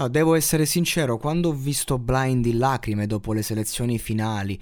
[0.00, 4.56] Ah, devo essere sincero, quando ho visto Blind in lacrime dopo le selezioni finali,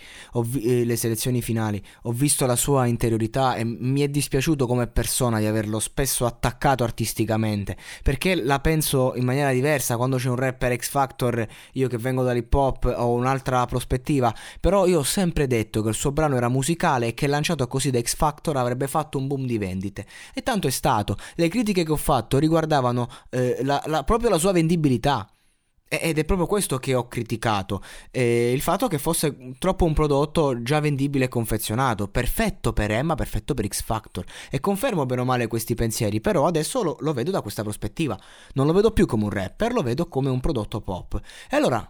[0.44, 4.86] vi- eh, le selezioni finali, ho visto la sua interiorità e mi è dispiaciuto come
[4.86, 10.36] persona di averlo spesso attaccato artisticamente, perché la penso in maniera diversa, quando c'è un
[10.36, 15.46] rapper X Factor, io che vengo dall'hip hop ho un'altra prospettiva, però io ho sempre
[15.46, 18.88] detto che il suo brano era musicale e che lanciato così da X Factor avrebbe
[18.88, 20.06] fatto un boom di vendite.
[20.32, 24.38] E tanto è stato, le critiche che ho fatto riguardavano eh, la, la, proprio la
[24.38, 25.25] sua vendibilità.
[25.88, 30.60] Ed è proprio questo che ho criticato, eh, il fatto che fosse troppo un prodotto
[30.60, 34.24] già vendibile e confezionato, perfetto per Emma, perfetto per X Factor.
[34.50, 38.18] E confermo bene o male questi pensieri, però adesso lo, lo vedo da questa prospettiva.
[38.54, 41.20] Non lo vedo più come un rapper, lo vedo come un prodotto pop.
[41.48, 41.88] E allora,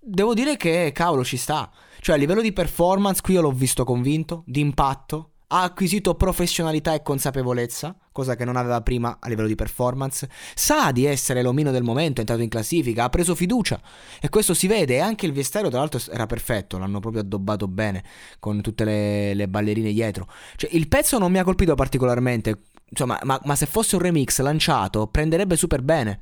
[0.00, 1.70] devo dire che cavolo ci sta.
[2.00, 6.94] Cioè a livello di performance qui io l'ho visto convinto, di impatto, ha acquisito professionalità
[6.94, 11.70] e consapevolezza, cosa che non aveva prima a livello di performance, sa di essere l'omino
[11.70, 13.80] del momento, è entrato in classifica, ha preso fiducia
[14.20, 17.68] e questo si vede e anche il vestiario tra l'altro era perfetto, l'hanno proprio addobbato
[17.68, 18.02] bene
[18.40, 20.26] con tutte le, le ballerine dietro.
[20.56, 24.40] Cioè, il pezzo non mi ha colpito particolarmente, insomma, ma, ma se fosse un remix
[24.40, 26.20] lanciato prenderebbe super bene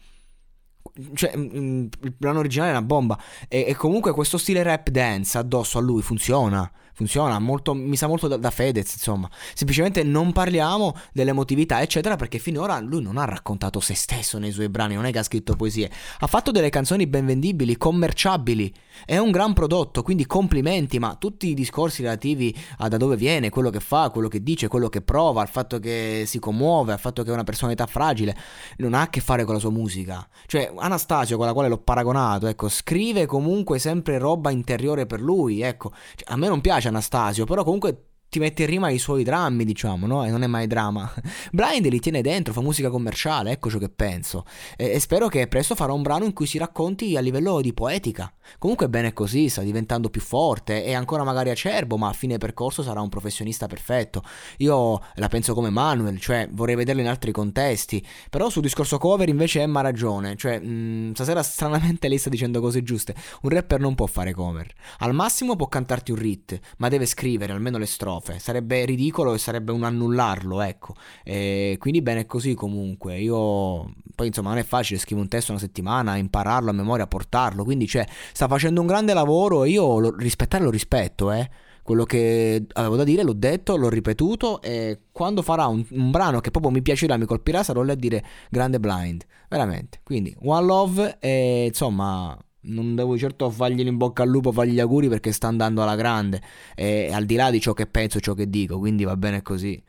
[1.15, 3.19] cioè, il brano originale è una bomba.
[3.49, 8.07] E, e, comunque questo stile rap dance addosso a lui funziona funziona, molto, mi sa
[8.07, 9.29] molto da, da, Fedez, insomma.
[9.55, 14.69] Semplicemente non parliamo dell'emotività, eccetera, perché finora lui non ha raccontato se stesso nei suoi
[14.69, 15.91] brani, non è che ha scritto poesie.
[16.21, 18.73] Ha fatto delle canzoni ben vendibili, commerciabili.
[19.05, 23.49] È un gran prodotto, quindi complimenti, ma tutti i discorsi relativi a da dove viene,
[23.49, 26.99] quello che fa, quello che dice, quello che prova, al fatto che si commuove, al
[26.99, 28.37] fatto che è una personalità fragile,
[28.77, 30.27] non ha a che fare con la sua musica.
[30.47, 35.63] Cioè, Anastasio, con la quale l'ho paragonato, ecco, scrive comunque sempre roba interiore per lui,
[35.63, 35.93] ecco.
[36.15, 39.63] Cioè, a me non piace Anastasio, però comunque ti mette in rima i suoi drammi,
[39.63, 40.25] diciamo, no?
[40.25, 41.13] E non è mai drama.
[41.53, 44.47] Blind li tiene dentro, fa musica commerciale, ecco ciò che penso.
[44.75, 47.75] E, e, spero che presto farà un brano in cui si racconti a livello di
[47.75, 48.33] poetica.
[48.57, 52.83] Comunque bene così, sta diventando più forte, è ancora magari acerbo, ma a fine percorso
[52.83, 54.23] sarà un professionista perfetto.
[54.59, 58.03] Io la penso come Manuel, cioè vorrei vederlo in altri contesti.
[58.31, 62.31] Però sul discorso cover invece Emma ha ragione, cioè mh, mm, stasera stranamente lei sta
[62.31, 63.15] dicendo cose giuste.
[63.43, 64.73] Un rapper non può fare cover.
[65.01, 68.39] Al massimo può cantarti un rit, ma deve scrivere almeno le strofe strofe.
[68.39, 70.95] Sarebbe ridicolo e sarebbe un annullarlo, ecco.
[71.25, 73.19] E quindi bene così comunque.
[73.19, 77.65] Io poi insomma non è facile scrivere un testo una settimana, impararlo a memoria, portarlo.
[77.65, 81.51] Quindi cioè sta facendo un grande lavoro e io lo, rispettare lo rispetto, eh
[81.83, 86.39] quello che avevo da dire l'ho detto, l'ho ripetuto e quando farà un, un, brano
[86.39, 89.99] che proprio mi piacerà, mi colpirà, sarò lì a dire grande blind, veramente.
[90.05, 94.81] Quindi One Love e insomma non devo certo fargli in bocca al lupo, fargli gli
[94.81, 96.41] auguri perché sta andando alla grande,
[96.75, 99.83] e al di là di ciò che penso, ciò che dico, quindi va bene così.